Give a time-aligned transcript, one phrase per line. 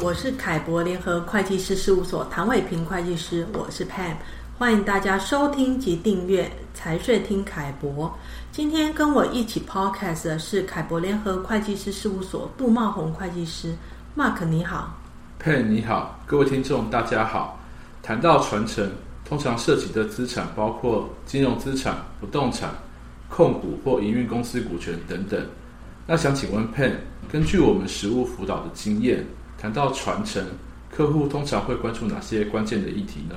[0.00, 4.14] 我是凯博联合会计师事务所唐伟平会计师，我是 Pam，
[4.56, 8.12] 欢迎大家收听及订阅财税听凯博。
[8.50, 13.74] 今天跟我一起 Podcast 的是凯博联合会计师事务所杜茂宏会计师
[14.16, 14.94] ，Mark 你好
[15.42, 17.58] ，Pam 你好，各位听众大家好。
[18.02, 18.90] 谈到传承，
[19.24, 22.70] 通常涉及的资产包括金融资产、不动产、
[23.28, 25.46] 控股或营运公司股权等等。
[26.06, 26.92] 那想请问 Pam，
[27.30, 29.24] 根据我们实务辅导的经验，
[29.60, 30.44] 谈到传承，
[30.94, 33.36] 客户通常会关注哪些关键的议题呢？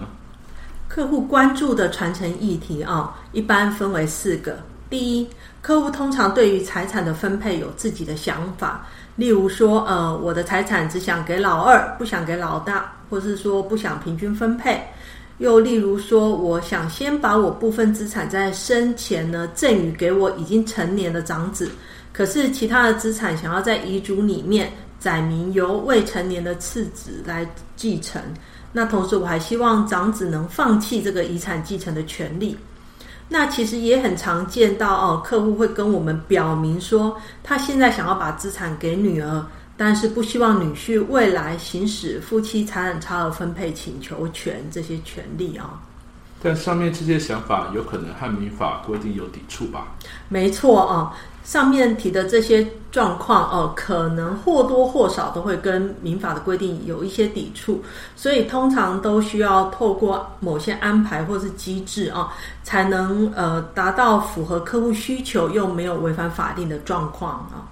[0.87, 4.57] 客户关注的传承议题啊，一般分为四个。
[4.89, 5.27] 第一，
[5.61, 8.85] 客户通常对于财产的分配有自己的想法，
[9.17, 14.81] 例如说，呃，我的财产只想给老二，不想给老大，或是说不想平均分配。
[15.39, 21.69] 又例如说，我想先把我部分资产在生前呢赠与给我已经成年的长子。
[22.13, 28.21] 可是其他的资产想要在遗嘱里面载明由未成年的次子来继承，
[28.71, 32.57] 那同时我还希望长子能放弃这个遗产继承的权利。
[33.29, 45.96] 那其实也很常见到哦，客户会跟我们表明说，他现在想要把资产给女儿，但是不希望女婿未来行使夫妻财产差额分配请求权这些权利啊、哦。
[46.41, 49.87] 但上面这些想法有可能和民法规定有抵触吧？
[50.29, 51.13] 没错啊。
[51.43, 57.81] 上面提的这些状况，哦，可能或多或少都会跟民法的规定有一些抵触，
[58.17, 67.63] 所以通常都需要透过某些安排或是机制啊，才能呃达到符合客户需求又没有违反法定的状况啊。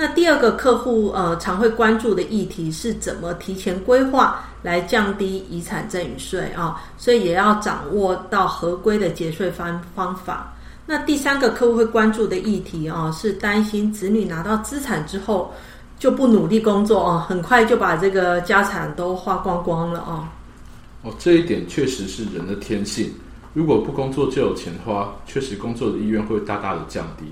[0.00, 10.54] 那第二个客户呃常会关注的议题是怎么提前规划来降低遗产赠与税啊，所以也要掌握到合规的节税方方法。
[10.86, 15.52] 那第三个客户会关注的议题啊，是担心子女拿到资产之后
[15.98, 20.32] 就不努力工作啊，很快就把这个家产都花光光了啊。
[21.02, 23.12] 哦，这一点确实是人的天性，
[23.52, 27.26] 如果不工作就有钱花，确实工作的意愿会大大的降低。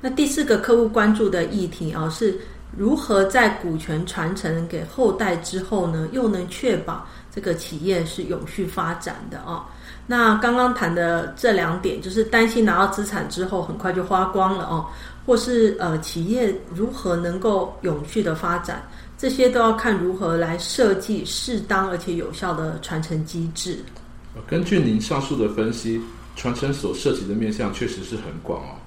[0.00, 2.38] 那第四个客户关注的议题啊，是
[2.76, 9.66] 如何在股权传承给后代之后呢，又能确保这个企业是永续发展的啊？
[10.06, 14.86] 那刚刚谈的这两点，就是担心拿到资产之后很快就花光了哦，
[15.26, 18.82] 或是呃企业如何能够永续的发展，
[19.18, 23.78] 这些都要看如何来设计适当而且有效的传承机制。
[24.46, 26.00] 根据您上述的分析，
[26.36, 28.79] 传承所涉及的面向确实是很广哦。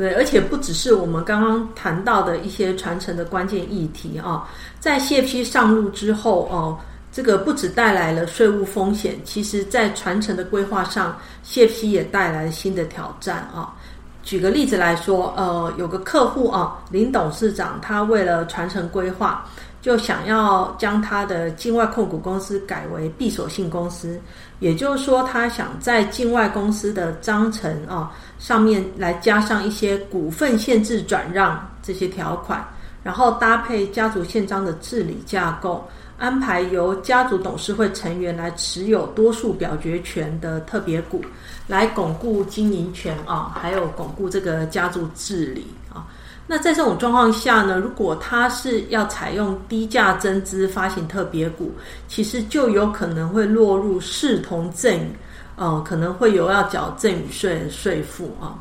[0.00, 6.78] 对，而且不只是我们刚刚谈到的一些传承的关键议题啊，在谢批上路之后哦。
[7.12, 13.74] 这个不止带来了税务风险，其实在传承的规划上谢批也带来了新的挑战啊。
[14.22, 19.44] 举个例子来说，呃，有个客户啊，林董事长，他为了传承规划，
[19.80, 24.20] 就想要将他的境外控股公司改为闭锁性公司，
[24.58, 32.62] 也就是说，他想在境外公司的章程啊上面来加上一些股份限制转让这些条款，
[33.02, 35.88] 然后搭配家族宪章的治理架构。
[36.18, 41.24] 安排由家族董事会成员来持有多数表决权的特别股，
[41.66, 46.06] 来巩固经营权啊，还有巩固这个家族治理啊。
[46.46, 51.72] 那在这种状况下呢，如果他是要采用低价增资发行特别股，
[52.06, 55.12] 其实就有可能会落入视同赠与，
[55.56, 58.60] 呃，可能会有要缴赠与税的税负啊。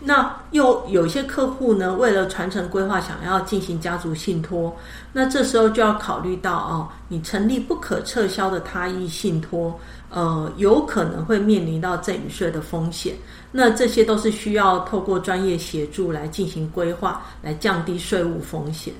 [0.00, 4.74] 那又有些客户呢，为了传承规划，想要进行家族信托，
[5.12, 9.78] 那这时候就要考虑到哦，你成立不可撤销的他益信托，
[10.08, 13.14] 呃，有可能会面临到赠与税的风险。
[13.50, 18.94] 那这些都是需要透过专业协助来进行规划，来降低税务风险。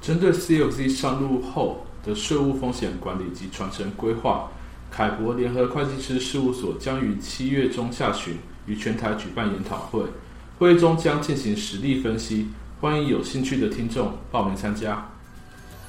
[0.00, 4.50] 针对 COC 上路后的税务风险管理及传承规划，
[4.94, 8.36] 凯博联合会计师事务所将于七月中下旬，
[8.66, 10.04] 于全台举办研讨会，
[10.58, 15.10] 会议中将进行实例分析，欢迎有兴趣的听众报名参加。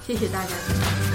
[0.07, 1.12] 谢谢大家。